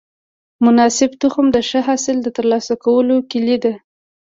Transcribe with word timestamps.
مناسب 0.65 1.11
تخم 1.21 1.45
د 1.55 1.57
ښه 1.69 1.79
حاصل 1.87 2.17
د 2.23 2.27
ترلاسه 2.37 2.73
کولو 2.83 3.15
کلي 3.31 3.57
ده. 3.63 3.73